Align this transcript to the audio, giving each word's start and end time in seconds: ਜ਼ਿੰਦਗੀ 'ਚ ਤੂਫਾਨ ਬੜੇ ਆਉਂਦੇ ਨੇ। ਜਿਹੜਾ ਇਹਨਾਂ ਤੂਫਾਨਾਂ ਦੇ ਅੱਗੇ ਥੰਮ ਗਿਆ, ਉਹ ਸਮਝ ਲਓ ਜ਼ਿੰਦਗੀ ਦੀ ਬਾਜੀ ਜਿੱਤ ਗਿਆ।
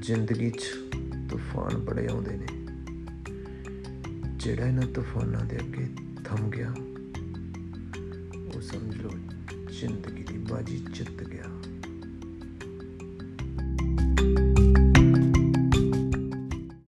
ਜ਼ਿੰਦਗੀ 0.00 0.50
'ਚ 0.50 0.60
ਤੂਫਾਨ 1.30 1.76
ਬੜੇ 1.76 2.06
ਆਉਂਦੇ 2.06 2.36
ਨੇ। 2.36 2.46
ਜਿਹੜਾ 4.36 4.66
ਇਹਨਾਂ 4.66 4.86
ਤੂਫਾਨਾਂ 4.86 5.44
ਦੇ 5.44 5.56
ਅੱਗੇ 5.56 5.86
ਥੰਮ 6.24 6.50
ਗਿਆ, 6.50 6.70
ਉਹ 8.54 8.60
ਸਮਝ 8.60 8.96
ਲਓ 8.96 9.10
ਜ਼ਿੰਦਗੀ 9.70 10.22
ਦੀ 10.22 10.38
ਬਾਜੀ 10.50 10.84
ਜਿੱਤ 10.94 11.22
ਗਿਆ। 11.24 11.49